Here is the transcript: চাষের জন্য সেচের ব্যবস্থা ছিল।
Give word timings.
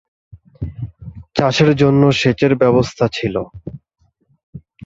চাষের 1.35 1.71
জন্য 1.81 2.01
সেচের 2.19 2.53
ব্যবস্থা 2.55 3.05
ছিল। 3.13 3.35